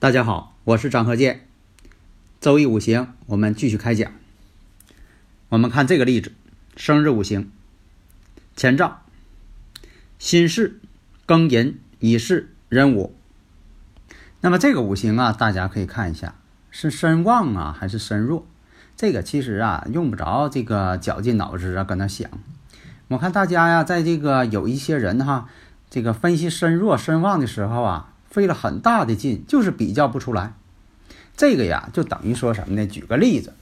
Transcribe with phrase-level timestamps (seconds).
[0.00, 1.46] 大家好，我是张和建。
[2.40, 4.10] 周易五行，我们继续开讲。
[5.50, 6.32] 我们看这个例子：
[6.74, 7.50] 生日五行，
[8.56, 9.02] 乾兆，
[10.18, 10.80] 辛巳、
[11.26, 13.14] 庚寅、乙巳、壬午。
[14.40, 16.34] 那么这个五行啊，大家可以看一下，
[16.70, 18.46] 是身旺啊还是身弱？
[18.96, 22.30] 这个其实啊，用不着这个绞尽脑汁啊搁那想。
[23.08, 25.50] 我看大家呀，在这个有一些人哈，
[25.90, 28.09] 这个分析身弱身旺的时候啊。
[28.30, 30.54] 费了很大的劲，就是比较不出来。
[31.36, 32.86] 这个呀，就等于说什么呢？
[32.86, 33.54] 举个例子，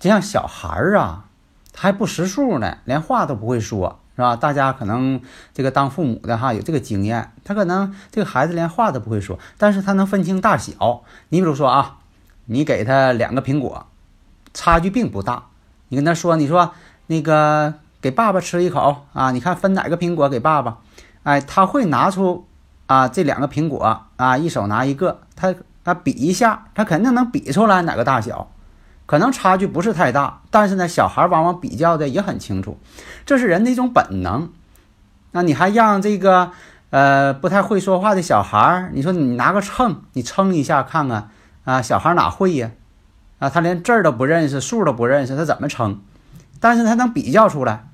[0.00, 1.26] 就像小孩儿啊，
[1.72, 4.34] 他还不识数呢，连话都不会说，是吧？
[4.34, 5.20] 大家可能
[5.52, 7.32] 这个当父母的哈，有这个经验。
[7.44, 11.04] 他可能这个孩子连话都不会说，但是他能分清大小。
[11.28, 11.98] 你比如说啊，
[12.46, 13.86] 你给他两个苹果，
[14.54, 15.48] 差距并不大。
[15.88, 16.72] 你跟他说，你说
[17.08, 20.78] 那个给爸爸吃一口啊，你看分哪个苹果给爸爸？
[21.22, 22.45] 哎，他会拿出。
[22.86, 28.52] 啊，这两个苹果啊，一手拿一个，他他比一下，他肯定能比出来哪个大小，
[29.06, 32.78] 可能差距不是太大，但是呢，小孩往往比较的也很清楚，
[33.24, 34.50] 这是人的一种本能。
[35.32, 36.52] 那你还让这个
[36.90, 41.30] 呃不太会说话的小孩，你说你拿个秤，你称一下看看
[41.64, 42.70] 啊，小孩哪会呀？
[43.40, 46.00] 啊，他连字儿都不认识，数都不认识，他怎么称？
[46.60, 47.88] 但是他能比较出来。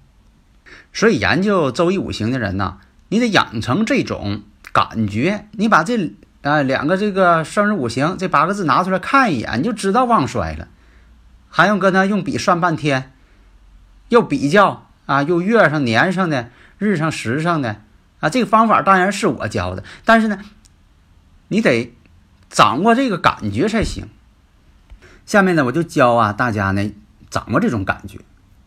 [0.93, 2.77] 所以研究周易五行的人呢，
[3.09, 4.43] 你得养成这种。
[4.73, 10.69] 感觉你把这啊两个这个生日五行这八个字拿出来看一眼，你就知道旺衰了，
[11.49, 13.13] 还用搁那用笔算半天，
[14.09, 17.83] 又比较啊，又月上年上的，日上时上的
[18.21, 20.39] 啊，这个方法当然是我教的，但是呢，
[21.49, 21.93] 你得
[22.49, 24.09] 掌握这个感觉才行。
[25.27, 26.93] 下面呢，我就教啊大家呢
[27.31, 28.19] 掌握这种感觉。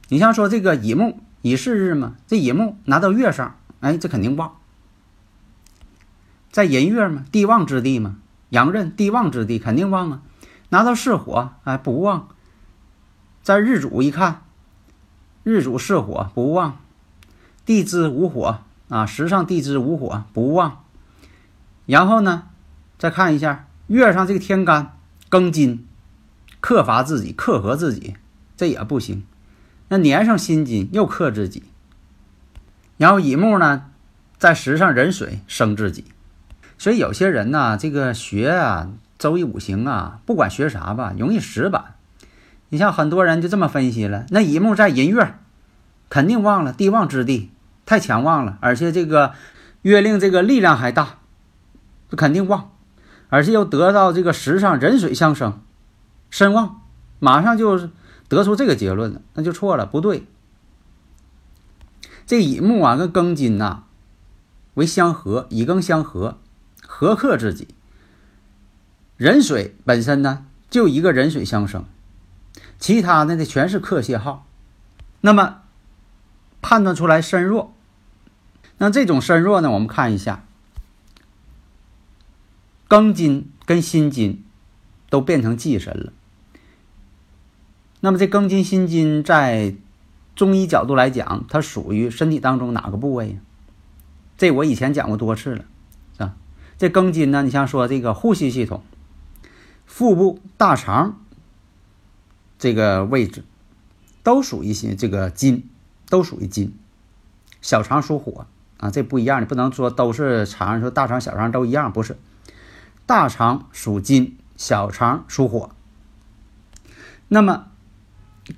[0.10, 4.56] 你像说这个乙木乙巳日嘛，这乙木拿到月上，哎，这肯定旺。
[6.56, 8.16] 在寅月嘛，地旺之地嘛，
[8.48, 10.22] 阳刃地旺之地肯定旺啊。
[10.70, 12.30] 拿到是火，哎，不旺。
[13.44, 14.44] 在日主一看，
[15.44, 16.78] 日主是火，不旺。
[17.66, 20.86] 地支无火啊，时上地支无火，不旺。
[21.88, 22.44] 然后呢，
[22.98, 24.98] 再看一下月上这个天干
[25.30, 25.86] 庚金，
[26.62, 28.16] 克伐自己，克合自己，
[28.56, 29.26] 这也不行。
[29.90, 31.64] 那年上辛金又克自己，
[32.96, 33.92] 然后乙木呢，
[34.38, 36.06] 在时上壬水生自己。
[36.78, 41.96] 所以有些人呢，这个学啊，周易五行啊，不管学啥吧，容易死板。
[42.70, 45.36] 你像很多人就这么分析了，那乙木在寅月，
[46.10, 47.52] 肯定旺了，地旺之地，
[47.86, 49.34] 太强旺了，而且这个
[49.84, 51.20] 月令这个力量还大，
[52.12, 52.72] 肯定旺，
[53.30, 55.62] 而且又得到这个时上人水相生，
[56.30, 56.82] 身旺，
[57.20, 57.90] 马上就
[58.28, 60.26] 得出这个结论了，那就错了，不对。
[62.26, 63.84] 这乙木啊，跟庚金呐
[64.74, 66.40] 为相合，乙庚相合。
[66.98, 67.68] 合克自己，
[69.18, 71.84] 壬水本身呢就一个壬水相生，
[72.80, 74.48] 其他的呢全是克泄号。
[75.20, 75.64] 那么
[76.62, 77.74] 判断出来身弱，
[78.78, 80.46] 那这种身弱呢，我们看一下，
[82.88, 84.46] 庚金跟辛金
[85.10, 86.14] 都变成忌神了。
[88.00, 89.76] 那么这庚金辛金在
[90.34, 93.36] 中医角度来讲，它属于身体当中哪个部位呀？
[94.38, 95.66] 这我以前讲过多次了。
[96.78, 97.42] 这庚金呢？
[97.42, 98.84] 你像说这个呼吸系统、
[99.86, 101.22] 腹部、大肠
[102.60, 103.46] 这个位置，
[104.24, 105.70] 都属于些这个金，
[106.10, 106.78] 都属于金。
[107.62, 108.46] 小肠属火
[108.78, 112.18] 啊，这不一样，你不能说都是肠，说大肠、小肠都一样，不是。
[113.06, 115.70] 大肠属金，小肠属火。
[117.30, 117.68] 那么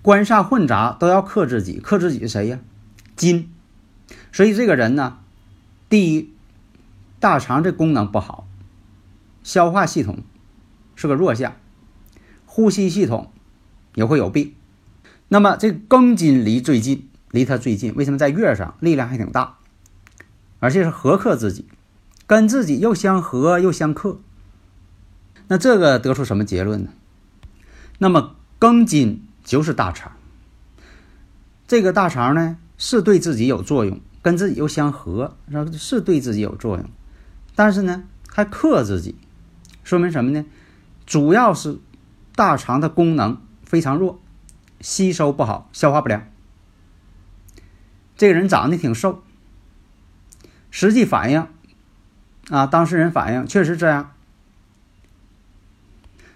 [0.02, 2.60] 官煞混杂都要克自己，克自己是谁呀？
[3.16, 3.54] 金。
[4.32, 5.20] 所以这个人呢，
[5.88, 6.34] 第一。
[7.20, 8.48] 大肠这功能不好，
[9.44, 10.20] 消化系统
[10.96, 11.56] 是个弱项，
[12.46, 13.32] 呼吸系统
[13.96, 14.54] 也会有病。
[15.30, 19.58] 那么这庚金离最近，离他最近，为什么在月上力量还挺大，
[20.60, 21.66] 而且是合克自己，
[22.26, 24.20] 跟自己又相合又相克。
[25.48, 26.90] 那这个得出什么结论呢？
[28.00, 30.12] 那么庚金就是大肠。
[31.68, 36.86] 这个大肠呢，是对自己有作用，跟自己又相合，是是对自己有作用，
[37.58, 39.16] 但是呢，还克自己，
[39.84, 40.46] 说明什么呢？
[41.08, 41.80] 主要是
[42.36, 44.20] 大肠的功能非常弱，
[44.80, 46.24] 吸收不好，消化不良。
[48.16, 49.24] 这个人长得挺瘦，
[50.70, 51.48] 实际反应
[52.52, 54.12] 啊，当事人反应确实这样，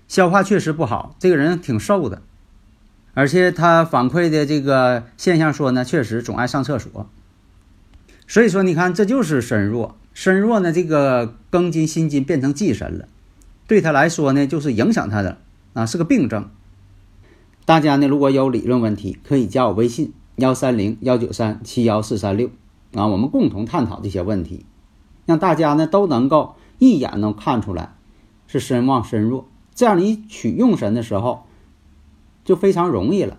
[0.07, 2.23] 消化确实不好，这个人挺瘦的。
[3.13, 7.07] 而且他反馈的这个现象说呢，确实总爱上厕所。
[8.27, 9.95] 所以说，你看，这就是身弱。
[10.13, 13.07] 身弱呢，这个庚金、辛金变成忌神了，
[13.67, 15.37] 对他来说呢，就是影响他的
[15.73, 16.49] 啊，是个病症。
[17.65, 22.49] 大家呢，如果有理论问题，可以加我微信幺三零幺九三七幺四三六
[22.93, 24.65] 啊，我们共同探讨这些问题，
[25.25, 27.93] 让大家呢都能够一眼能看出来
[28.47, 29.47] 是身旺身弱。
[29.73, 31.43] 这样你取用神的时候。
[32.43, 33.37] 就非常容易了。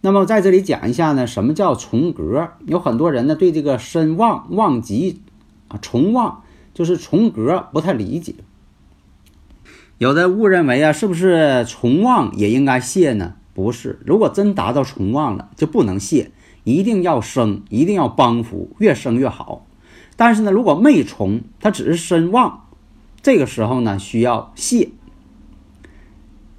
[0.00, 2.50] 那么在这里讲一下呢，什么叫重格？
[2.66, 5.20] 有很多人呢对这个身旺旺极
[5.74, 6.42] 啊，重旺
[6.72, 8.34] 就是重格不太理解。
[9.98, 13.34] 有的误认为啊，是不是重旺也应该泄呢？
[13.52, 16.32] 不是，如果真达到重旺了，就不能泄，
[16.64, 19.66] 一定要生，一定要帮扶，越生越好。
[20.16, 22.66] 但是呢，如果没重，它只是身旺，
[23.22, 24.90] 这个时候呢需要泄。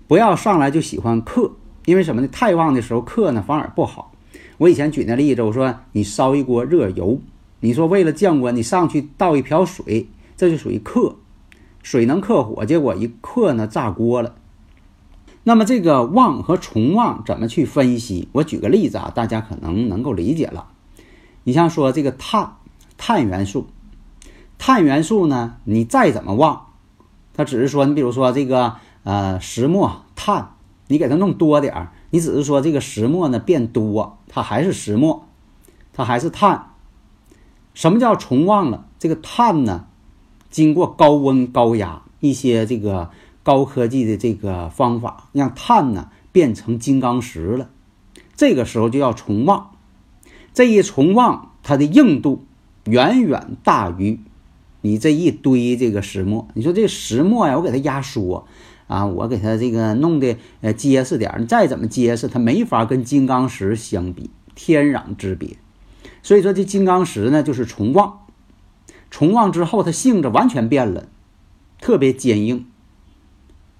[0.08, 1.52] 不要上来就喜欢克，
[1.86, 2.28] 因为什么呢？
[2.30, 4.14] 太旺的时候克呢反而不好。
[4.58, 7.20] 我以前举那例子，我说你烧一锅热油，
[7.66, 10.08] 你说为了降温，你上去倒一瓢水，
[10.38, 11.16] 这就属于克，
[11.82, 14.36] 水能克火，结果一克呢炸锅了。
[15.44, 18.30] 那么这个旺和重旺怎么去分析？
[18.34, 20.68] 我举个例子啊，大家可能能够理解了。
[21.44, 22.58] 你像说这个碳，
[22.98, 23.68] 碳元素，
[24.60, 26.68] 碳元素呢，你再怎么旺，
[27.34, 28.76] 它只是说，你比如说这个。
[29.06, 30.56] 呃，石墨碳，
[30.88, 35.28] 你给它弄多点儿，你只是说这个石墨呢变多，它还是石墨，
[35.94, 36.72] 它还是碳。
[37.76, 38.88] 什么叫重望了？
[38.98, 39.86] 这个碳呢，
[40.50, 43.12] 经过高温高压一些这个
[43.44, 47.70] 高科技的这个方法，让碳呢变成金刚石了，
[48.36, 49.70] 这个时候就要重旺。
[50.54, 52.46] 这一重旺，它的硬度
[52.86, 54.20] 远远大于
[54.82, 56.48] 你这一堆这个石墨。
[56.56, 58.48] 你说这石墨呀，我给它压缩。
[58.88, 65.58] 啊，我给它这个弄的呃结实点儿，你再怎么结实，它没法跟金刚石相比，天壤之别。
[66.26, 68.22] 所以说这金刚石呢，就是重旺，
[69.12, 71.08] 重旺之后它性质完全变了，
[71.80, 72.66] 特别坚硬。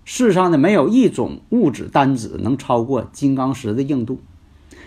[0.04, 4.22] 世上呢没有一种物质单子能超过金刚石的硬度。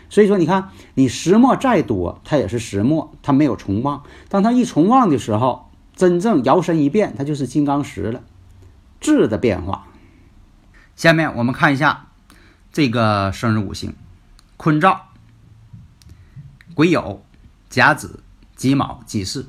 [0.08, 4.04] 所以说你看，你石墨再多，它也是石墨，它没有重旺。
[4.28, 8.22] 当它一重旺的时候，真正摇身一变，它就是金刚石了，
[9.00, 9.88] 质的变化。
[10.94, 12.06] 下面我们看一下
[12.72, 13.94] 这个生日五行：
[14.56, 15.06] 坤兆、
[16.76, 17.18] 癸酉、
[17.68, 18.22] 甲子、
[18.56, 19.46] 己卯、己巳。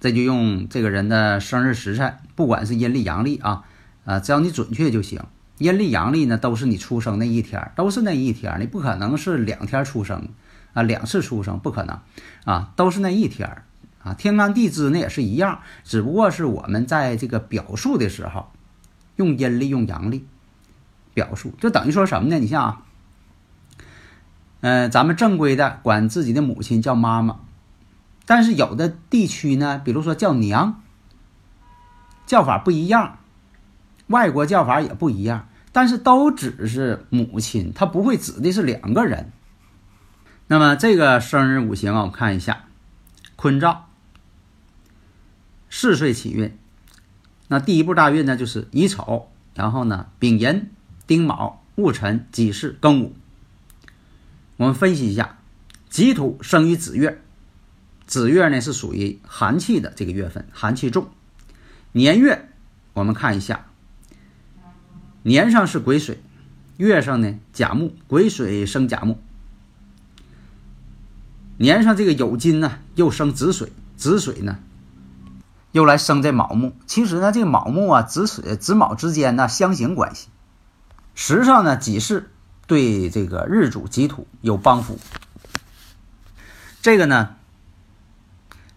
[0.00, 3.64] 这就用这个人的生日时辰，不管是阴历阳历啊，
[4.04, 5.20] 啊，只要你准确就行。
[5.58, 10.28] 阴历阳历呢，都是你出生那一天，都是那一天，你不可能是两天出生
[10.72, 12.00] 啊，两次出生不可能
[12.44, 13.62] 啊，都是那一天
[14.02, 14.14] 啊。
[14.14, 18.50] 天干地支那也是一样，只不过是我们在这个表述的时候
[19.16, 20.26] 用阴历用阳历。
[21.14, 22.38] 表述就等于说什么呢？
[22.38, 22.82] 你像啊，
[24.62, 27.40] 嗯，咱们正规的管自己的母亲叫妈妈，
[28.26, 30.82] 但是有的地区呢，比如说叫娘，
[32.26, 33.18] 叫法不一样，
[34.06, 39.32] 外国叫法也不一样，但是都只是母亲，它不会指的是两个人。
[40.46, 42.64] 那么这个生日五行啊，我看一下，
[43.36, 43.88] 坤兆，
[45.70, 46.56] 四岁起运，
[47.48, 50.70] 那第一步大运呢就是乙丑，然后呢丙寅。
[51.04, 53.14] 丁卯、戊辰、己巳、庚午，
[54.56, 55.36] 我们分析一下，
[55.90, 57.20] 己土生于子月，
[58.12, 61.08] 子月呢是属于寒气的这个月份，寒气重。
[61.92, 62.50] 年月
[62.92, 63.64] 我们看一下，
[65.22, 66.22] 年上是癸水，
[66.76, 69.18] 月上呢甲木，癸水生甲木。
[71.56, 74.58] 年上这个酉金呢又生子水，子水呢
[75.70, 76.76] 又来生这卯木。
[76.86, 80.28] 其实呢，这个卯木啊，子水、子卯之间呢相形关系。
[81.14, 82.24] 时上呢，己巳
[82.66, 84.98] 对这个日主己土有帮扶。
[86.82, 87.36] 这个呢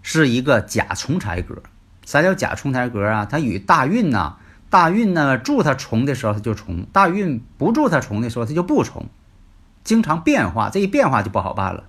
[0.07, 1.63] 是一个甲重财格。
[2.05, 3.25] 啥叫甲重财格啊？
[3.25, 4.37] 它与大运呢，
[4.69, 9.07] 大运呢助它重的时候它就重，大运不助它重的时候它就不重，
[9.83, 10.69] 经常变化。
[10.69, 11.85] 这一变化就不好办了。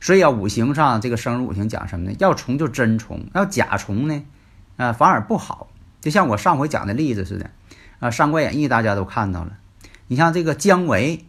[0.00, 2.16] 所以啊，五行上这个生日五行讲什么呢？
[2.18, 4.24] 要重就真重，要甲重呢，
[4.76, 5.68] 啊反而不好。
[6.00, 7.48] 就像我上回讲的例子似的。
[8.00, 9.52] 啊，《三国演义》大家都看到了，
[10.08, 11.24] 你像这个姜维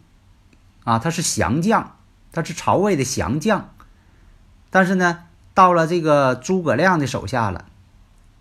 [0.83, 1.95] 啊，他是降将，
[2.31, 3.69] 他是曹魏的降将，
[4.71, 5.24] 但是呢，
[5.55, 7.65] 到了这个诸葛亮的手下了，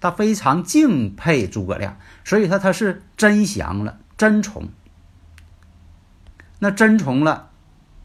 [0.00, 4.68] 他非常敬佩诸葛亮，所以说他是真降了，真从。
[6.58, 7.50] 那真从了，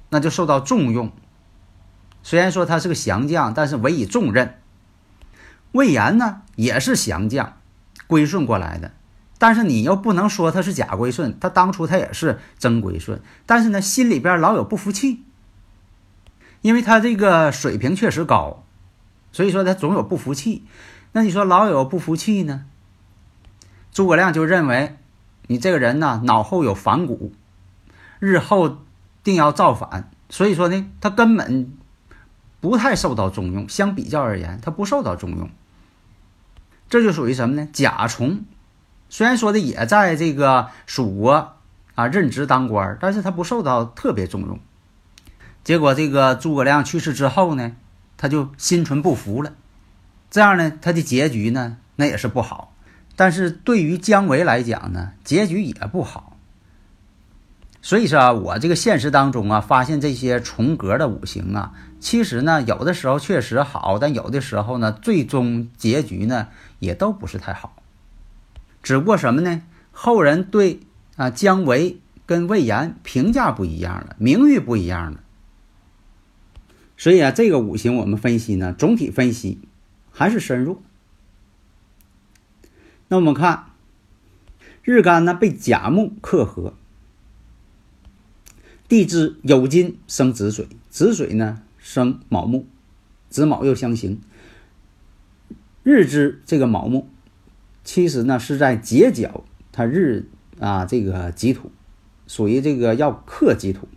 [0.09, 1.11] 那就受到重用。
[2.23, 4.55] 虽然说他是个降将，但是委以重任。
[5.71, 7.57] 魏延呢，也是降将，
[8.07, 8.91] 归顺过来的。
[9.37, 15.23] 但是你又不能说他是假归顺，他当初他也是真归顺，但是呢，心里边老有不服气，
[16.61, 18.65] 因为他这个水平确实高，
[19.31, 20.63] 所以说他总有不服气。
[21.11, 22.65] 那你说老有不服气呢？
[23.91, 24.97] 诸葛亮就认为
[25.47, 27.33] 你这个人呢，脑后有反骨，
[28.19, 28.77] 日后
[29.23, 31.75] 定要造反，所以说呢，他根本
[32.61, 33.67] 不太受到重用。
[33.67, 35.49] 相比较而言，他不受到重用，
[36.87, 37.67] 这就属于什么呢？
[37.73, 38.45] 甲虫。
[39.09, 41.53] 虽然说的也在这个蜀国
[41.95, 44.59] 啊任职当官，但是他不受到特别重用。
[45.63, 47.71] 结果这个诸葛亮去世之后呢，
[48.19, 49.53] 他就心存不服了。
[50.29, 52.75] 这样呢，他的结局呢，那也是不好。
[53.15, 56.37] 但是对于姜维来讲呢，结局也不好。
[57.81, 66.49] 所以说啊，我这个现实当中啊，发现这些重格的五行啊，其实呢，有的时候确实好，但有的时候呢，最终结局呢，
[66.79, 67.73] 也都不是太好。
[68.83, 69.61] 只不过什么呢？
[69.91, 70.81] 后人对
[71.15, 75.19] 啊姜维跟魏延评价不一样了，名誉不一样了。
[76.99, 79.57] 所以啊，这个五行我们分析呢，总体分析
[80.11, 80.81] 还是身弱。
[83.07, 83.67] 那我们看
[84.83, 86.73] 日干呢被甲木克合，
[88.89, 92.67] 地支酉金生子水，子水呢生卯木，
[93.29, 94.19] 子卯又相刑。
[95.83, 97.09] 日支这个卯木。
[97.85, 100.27] 其实呢，是在结角，它日
[100.59, 101.71] 啊这个己土，
[102.27, 103.87] 属于这个要克己土。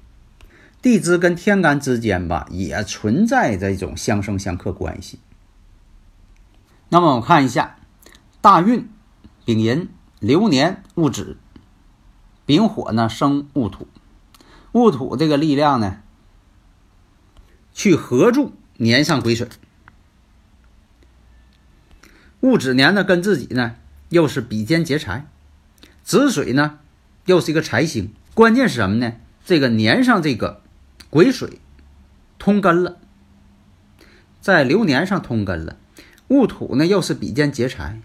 [0.83, 5.21] 地支跟天干之间吧，也存在这种相生相克关系。
[6.89, 7.79] 那么我们看一下
[8.43, 8.91] 大运
[9.47, 11.39] 丙寅流年戊子，
[12.45, 13.87] 丙火呢生戊土，
[14.73, 16.03] 戊土这个力量呢，
[17.73, 19.49] 去合住年上癸水，
[22.41, 23.77] 戊子年呢跟自己呢。
[24.09, 25.27] 又是比肩劫财，
[26.05, 26.81] 子水呢，
[27.25, 28.13] 又是一个财星。
[28.35, 29.15] 关键是什么呢？
[29.43, 30.62] 这个年上这个
[31.13, 31.59] 癸水
[32.39, 32.97] 通根了，
[34.41, 35.77] 在流年上通根了。
[36.29, 38.01] 戊土呢，又是比肩劫财，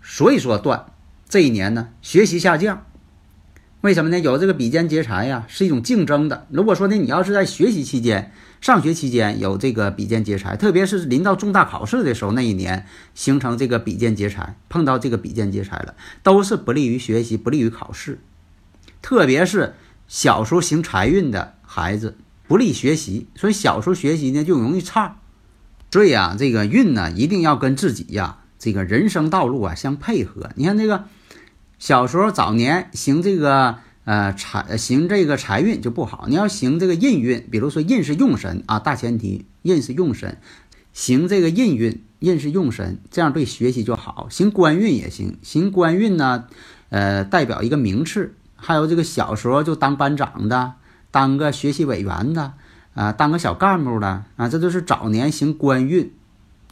[0.00, 0.86] 所以说断
[1.28, 2.86] 这一年呢，学习下降。
[3.80, 4.20] 为什么呢？
[4.20, 6.46] 有这个比肩劫财呀，是一种竞争的。
[6.50, 8.30] 如果说呢，你要是在学习期间。
[8.60, 18.20] 上学期间有这个比肩劫财，特别是临到重大考试的时候，那一年形成这个比肩劫财，碰到这个比肩劫财了，都是不利于学习，不利于考试。
[19.02, 19.74] 特别是
[20.06, 22.16] 小时候行财运的孩子，
[22.46, 25.16] 不利学习，所以小时候学习呢就容易差。
[25.90, 30.50] 所以啊，这个运呢一定要跟自己呀这个人生道路啊相配合。
[30.54, 31.06] 你看这个
[31.80, 33.78] 小时候早年行这个。
[34.06, 36.26] 呃，财行这个财运就不好。
[36.28, 40.36] 你要行这个印运，比如说印是用神啊，大前提印是用神，
[40.92, 44.28] 行这个印运，印是用神，这样对学习就好。
[44.28, 46.44] 行官运也行，行官运呢，
[46.90, 48.34] 呃，代表一个名次。
[48.56, 50.74] 还有这个小时候就当班长的，
[51.14, 52.54] 当个学习委员的，
[52.94, 56.12] 啊，当个小干部的啊，这都是早年行官运，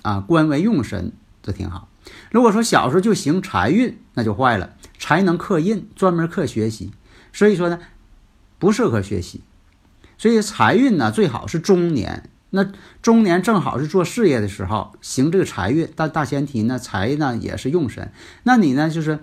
[0.03, 1.13] 啊，官为用神，
[1.45, 1.87] 这挺好。
[2.33, 6.91] 如果说小时候就行财运，那就坏了，才能克印，专门克学习。
[7.33, 7.79] 所以说呢，
[8.59, 9.45] 不适合学习。
[10.19, 12.29] 所以财运呢，最好是中年。
[12.51, 12.67] 那
[13.01, 15.89] 中年正好是做事业的时候，行这个财运。
[15.95, 18.11] 但大前提呢，财呢也是用神。
[18.43, 19.21] 那你呢，就是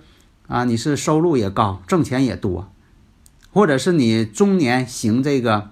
[0.48, 2.72] 啊，你是收入也高，挣钱也多，
[3.52, 5.72] 或者是你中年行这个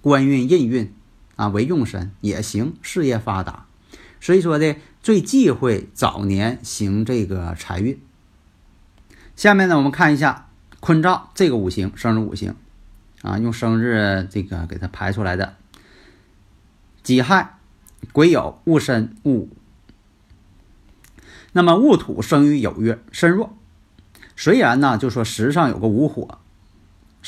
[0.00, 0.92] 官运、印运
[1.36, 3.66] 啊为用神也行，事业发达。
[4.20, 8.00] 所以说呢，最忌讳早年行这个财运。
[9.36, 10.46] 下面呢，我们看一下。
[10.80, 12.54] 坤兆这个五行，生日五行，
[13.22, 15.56] 啊，用生日这个给它排出来的。
[17.02, 17.58] 己亥、
[18.12, 19.48] 癸酉、戊申、戊午。
[21.50, 23.58] 那么戊土生于酉月，身弱。
[24.36, 26.38] 虽然呢，就说时上有个午火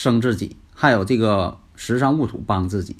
[0.00, 2.96] 生自己，还有这个时上戊土帮自己，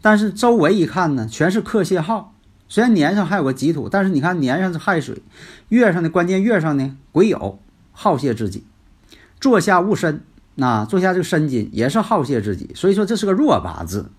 [0.00, 2.34] 但是周围一看呢，全是克泄耗。
[2.68, 5.22] 虽然年上还有个己土，但是你看年上是亥水，
[5.70, 7.56] 月上的关键月上呢，癸酉
[7.90, 8.62] 耗泄自己。
[9.40, 10.22] 坐下戊申，
[10.54, 14.12] 那坐下这个申金也是耗泄自己，所以说这是个弱八字，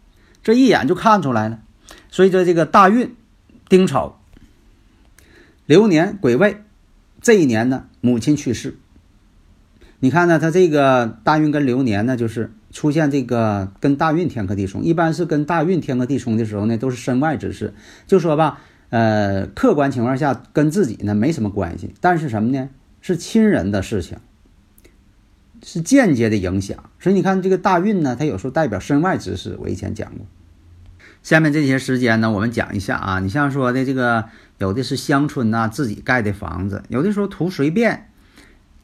[0.44, 1.60] 这一眼就看出来了。
[2.12, 3.16] 所以说这个大运
[3.70, 4.18] 丁丑
[5.66, 6.62] 流年癸未
[7.22, 8.78] 这一年呢，母亲去世，
[10.00, 17.74] 你看呢，它这个大运跟流年呢，就是出现这个跟大运天克地冲，一般是跟大运天克地冲的时候呢，都是身外之事。
[18.06, 22.70] 就说吧，呃，客观情况下跟自己呢没什么关系，但是什么呢？
[23.02, 24.20] 是亲人的事情，
[25.64, 26.78] 是间接的影响。
[27.00, 29.58] 所以你看这个大运呢，它有时候代表身外之事。
[29.62, 30.26] 我以前讲过。
[31.24, 34.26] 下面这些时间呢，我们讲一下啊，你像说的这个，
[34.60, 38.10] 有的是乡村呐，自己盖的房子，有的时候图随便。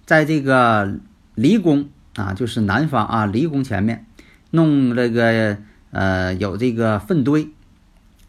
[0.05, 0.99] 在这个
[1.35, 4.05] 离宫啊，就是南方啊，离宫前面
[4.51, 5.57] 弄这个
[5.91, 7.49] 呃，有这个粪堆，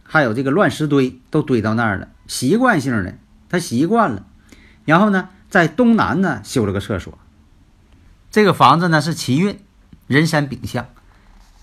[0.03, 2.09] 还有这个乱石堆，都堆到那儿了。
[2.27, 4.25] 习惯性的，他习惯了。
[4.85, 7.19] 然后呢，在东南呢修了个厕所。
[8.31, 9.59] 这个房子呢是奇运，
[10.07, 10.87] 人山丙相。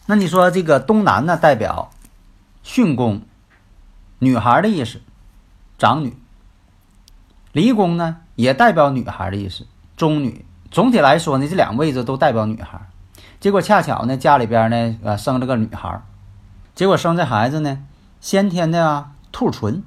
[0.08, 1.92] 那你说这个东南呢代表
[2.64, 3.22] 巽宫，
[4.20, 5.02] 女孩的意思，
[5.78, 6.16] 长女。
[7.52, 9.66] 离宫呢也代表女孩的意思。
[10.02, 12.90] 中女，总体来说呢，这两个位置都代表女孩。
[13.40, 16.02] 结果恰巧呢，家里边呢，呃，生了个女孩。
[16.74, 17.78] 结果生这孩子呢，
[18.20, 19.84] 先天的啊，兔唇。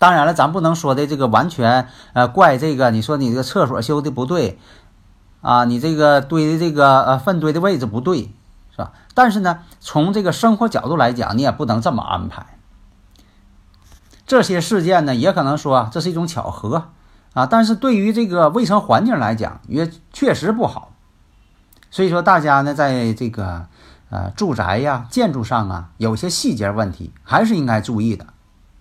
[0.00, 2.90] 当然了，咱不能说的这个完全呃怪这个。
[2.90, 4.58] 你说你这个厕所修的不对
[5.42, 8.22] 啊，你这个堆的这个呃粪堆的位置不对，
[8.72, 8.94] 是吧？
[9.14, 12.58] 但是呢，从这个生活角度来讲，你也不能这么安排。
[14.26, 16.88] 这些事件呢，也可能说这是一种巧合。
[17.36, 20.96] 啊，但是对于这个卫生环境来讲，也确实不好。
[21.90, 23.66] 所以说，大家呢，在这个
[24.08, 28.26] 呃住宅呀、建筑上啊，有些细节问题还是应该注意的。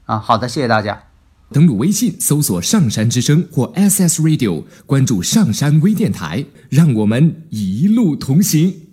[0.05, 1.03] 啊，好的，谢谢大家。
[1.51, 8.84] 登录微信搜索“上山之声”或 SS Radio，关注上山微电台，让我们一路同行。